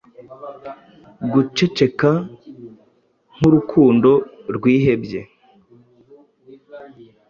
[1.31, 2.11] Guceceka
[3.35, 4.11] nkurukundo
[4.55, 5.21] rwihebye,